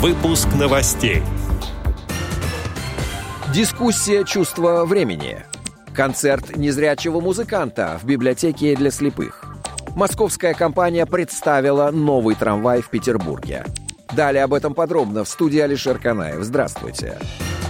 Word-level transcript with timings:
Выпуск 0.00 0.48
новостей. 0.58 1.22
Дискуссия 3.52 4.24
чувства 4.24 4.86
времени. 4.86 5.44
Концерт 5.92 6.56
незрячего 6.56 7.20
музыканта 7.20 8.00
в 8.00 8.06
библиотеке 8.06 8.74
для 8.74 8.90
слепых. 8.90 9.44
Московская 9.94 10.54
компания 10.54 11.04
представила 11.04 11.90
новый 11.90 12.34
трамвай 12.34 12.80
в 12.80 12.88
Петербурге. 12.88 13.66
Далее 14.16 14.44
об 14.44 14.54
этом 14.54 14.72
подробно 14.72 15.24
в 15.24 15.28
студии 15.28 15.60
Алишер 15.60 15.98
Канаев. 15.98 16.44
Здравствуйте. 16.44 17.18
Здравствуйте. 17.20 17.69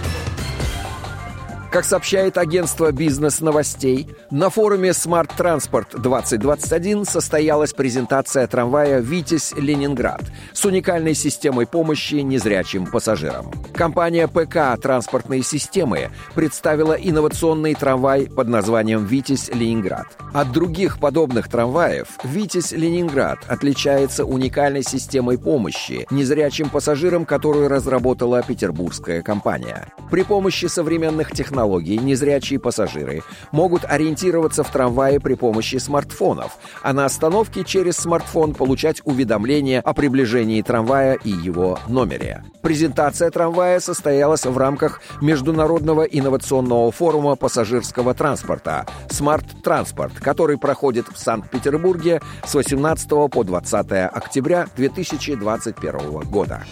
Как 1.71 1.85
сообщает 1.85 2.37
агентство 2.37 2.91
бизнес-новостей, 2.91 4.09
на 4.29 4.49
форуме 4.49 4.89
Smart 4.89 5.29
Transport 5.37 6.01
2021 6.01 7.05
состоялась 7.05 7.71
презентация 7.71 8.45
трамвая 8.45 8.99
«Витязь-Ленинград» 8.99 10.21
с 10.51 10.65
уникальной 10.65 11.13
системой 11.13 11.65
помощи 11.65 12.15
незрячим 12.15 12.87
пассажирам. 12.87 13.53
Компания 13.73 14.27
ПК 14.27 14.77
«Транспортные 14.81 15.43
системы» 15.43 16.09
представила 16.35 16.91
инновационный 16.91 17.73
трамвай 17.73 18.25
под 18.25 18.49
названием 18.49 19.05
«Витязь-Ленинград». 19.05 20.07
От 20.33 20.51
других 20.51 20.99
подобных 20.99 21.47
трамваев 21.47 22.09
«Витязь-Ленинград» 22.25 23.39
отличается 23.47 24.25
уникальной 24.25 24.83
системой 24.83 25.37
помощи 25.37 26.05
незрячим 26.11 26.69
пассажирам, 26.69 27.23
которую 27.23 27.69
разработала 27.69 28.43
петербургская 28.43 29.21
компания. 29.21 29.87
При 30.09 30.23
помощи 30.23 30.65
современных 30.65 31.31
технологий 31.31 31.60
технологий 31.61 31.97
незрячие 31.97 32.59
пассажиры 32.59 33.21
могут 33.51 33.85
ориентироваться 33.85 34.63
в 34.63 34.71
трамвае 34.71 35.19
при 35.19 35.35
помощи 35.35 35.75
смартфонов, 35.75 36.57
а 36.81 36.91
на 36.91 37.05
остановке 37.05 37.63
через 37.63 37.97
смартфон 37.97 38.55
получать 38.55 39.01
уведомления 39.03 39.81
о 39.81 39.93
приближении 39.93 40.61
трамвая 40.63 41.19
и 41.23 41.29
его 41.29 41.77
номере. 41.87 42.43
Презентация 42.63 43.29
трамвая 43.29 43.79
состоялась 43.79 44.45
в 44.45 44.57
рамках 44.57 45.01
Международного 45.21 46.01
инновационного 46.01 46.91
форума 46.91 47.35
пассажирского 47.35 48.15
транспорта 48.15 48.87
«Smart 49.09 49.45
Transport», 49.63 50.13
который 50.19 50.57
проходит 50.57 51.05
в 51.09 51.17
Санкт-Петербурге 51.17 52.21
с 52.43 52.55
18 52.55 53.09
по 53.31 53.43
20 53.43 53.91
октября 54.11 54.67
2021 54.75 56.21
года. 56.21 56.63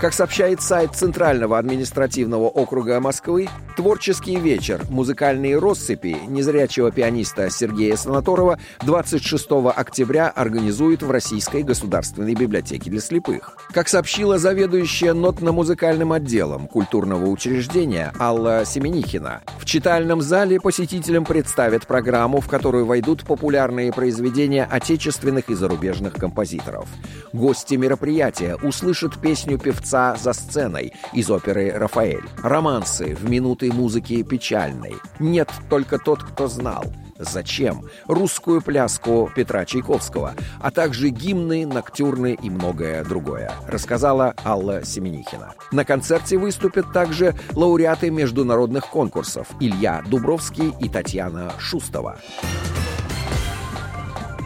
Как 0.00 0.12
сообщает 0.12 0.60
сайт 0.60 0.94
Центрального 0.94 1.58
административного 1.58 2.48
округа 2.48 3.00
Москвы, 3.00 3.48
творческий 3.76 4.36
вечер 4.36 4.80
«Музыкальные 4.88 5.58
россыпи» 5.58 6.16
незрячего 6.28 6.90
пианиста 6.90 7.50
Сергея 7.50 7.96
Санаторова 7.96 8.58
26 8.82 9.46
октября 9.76 10.28
организует 10.30 11.02
в 11.02 11.10
Российской 11.10 11.62
государственной 11.62 12.34
библиотеке 12.34 12.90
для 12.90 13.00
слепых. 13.00 13.58
Как 13.72 13.88
сообщила 13.88 14.38
заведующая 14.38 15.12
нотно-музыкальным 15.12 16.12
отделом 16.12 16.68
культурного 16.68 17.26
учреждения 17.26 18.14
Алла 18.18 18.64
Семенихина, 18.64 19.42
в 19.58 19.66
читальном 19.66 20.22
зале 20.22 20.58
посетителям 20.58 21.26
представят 21.26 21.86
программу, 21.86 22.40
в 22.40 22.48
которую 22.48 22.86
войдут 22.86 23.24
популярные 23.24 23.92
произведения 23.92 24.64
отечественных 24.64 25.50
и 25.50 25.54
зарубежных 25.54 26.14
композиторов. 26.14 26.88
Гости 27.34 27.74
мероприятия 27.74 28.56
услышат 28.56 29.20
песню 29.20 29.58
певца 29.58 30.16
за 30.16 30.32
сценой 30.32 30.94
из 31.12 31.30
оперы 31.30 31.72
«Рафаэль». 31.72 32.24
Романсы 32.42 33.14
в 33.14 33.28
минуты 33.28 33.65
музыки 33.72 34.22
печальной. 34.22 34.96
Нет 35.18 35.50
только 35.68 35.98
тот, 35.98 36.22
кто 36.22 36.48
знал. 36.48 36.84
Зачем? 37.18 37.82
Русскую 38.06 38.60
пляску 38.60 39.30
Петра 39.34 39.64
Чайковского, 39.64 40.34
а 40.60 40.70
также 40.70 41.08
гимны, 41.08 41.66
ноктюрны 41.66 42.36
и 42.40 42.50
многое 42.50 43.04
другое, 43.04 43.52
рассказала 43.66 44.34
Алла 44.44 44.84
Семенихина. 44.84 45.54
На 45.72 45.84
концерте 45.84 46.36
выступят 46.36 46.92
также 46.92 47.34
лауреаты 47.54 48.10
международных 48.10 48.86
конкурсов 48.86 49.48
Илья 49.60 50.02
Дубровский 50.06 50.74
и 50.78 50.88
Татьяна 50.88 51.52
Шустова. 51.58 52.18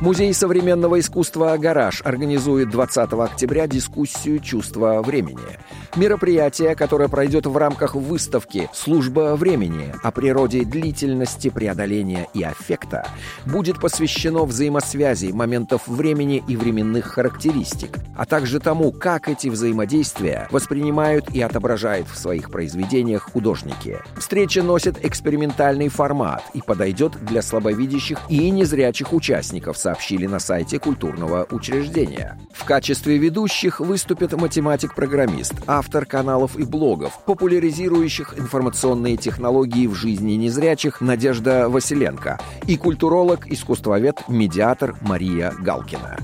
Музей 0.00 0.32
современного 0.32 0.98
искусства 0.98 1.58
«Гараж» 1.58 2.00
организует 2.02 2.70
20 2.70 3.12
октября 3.12 3.66
дискуссию 3.66 4.38
«Чувство 4.38 5.02
времени». 5.02 5.58
Мероприятие, 5.94 6.74
которое 6.74 7.08
пройдет 7.08 7.44
в 7.44 7.54
рамках 7.54 7.94
выставки 7.96 8.70
«Служба 8.72 9.36
времени» 9.36 9.92
о 10.02 10.10
природе 10.10 10.64
длительности 10.64 11.50
преодоления 11.50 12.28
и 12.32 12.42
аффекта, 12.42 13.06
будет 13.44 13.78
посвящено 13.78 14.44
взаимосвязи 14.44 15.32
моментов 15.32 15.86
времени 15.86 16.42
и 16.48 16.56
временных 16.56 17.04
характеристик, 17.04 17.98
а 18.16 18.24
также 18.24 18.58
тому, 18.58 18.92
как 18.92 19.28
эти 19.28 19.48
взаимодействия 19.48 20.48
воспринимают 20.50 21.28
и 21.34 21.42
отображают 21.42 22.08
в 22.08 22.16
своих 22.16 22.50
произведениях 22.50 23.30
художники. 23.32 23.98
Встреча 24.16 24.62
носит 24.62 25.04
экспериментальный 25.04 25.88
формат 25.88 26.42
и 26.54 26.62
подойдет 26.62 27.22
для 27.22 27.42
слабовидящих 27.42 28.18
и 28.30 28.48
незрячих 28.48 29.12
участников– 29.12 29.76
сообщили 29.90 30.26
на 30.26 30.38
сайте 30.38 30.78
культурного 30.78 31.48
учреждения. 31.50 32.38
В 32.52 32.64
качестве 32.64 33.18
ведущих 33.18 33.80
выступит 33.80 34.32
математик-программист, 34.32 35.54
автор 35.66 36.06
каналов 36.06 36.56
и 36.56 36.62
блогов, 36.62 37.18
популяризирующих 37.24 38.38
информационные 38.38 39.16
технологии 39.16 39.88
в 39.88 39.94
жизни 39.94 40.34
незрячих 40.34 41.00
Надежда 41.00 41.68
Василенко 41.68 42.38
и 42.68 42.76
культуролог, 42.76 43.48
искусствовед, 43.48 44.28
медиатор 44.28 44.94
Мария 45.00 45.52
Галкина. 45.58 46.18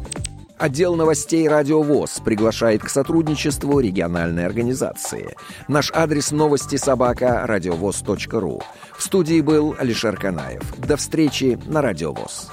Отдел 0.58 0.94
новостей 0.94 1.46
«Радио 1.48 1.82
ВОЗ» 1.82 2.20
приглашает 2.24 2.82
к 2.82 2.88
сотрудничеству 2.88 3.78
региональной 3.80 4.46
организации. 4.46 5.36
Наш 5.68 5.90
адрес 5.92 6.30
новости 6.30 6.76
собака 6.76 7.42
радиовоз.ру. 7.46 8.62
В 8.96 9.02
студии 9.02 9.40
был 9.42 9.74
Алишер 9.78 10.16
Канаев. 10.16 10.62
До 10.78 10.96
встречи 10.96 11.58
на 11.66 11.82
«Радио 11.82 12.12
ВОЗ». 12.12 12.50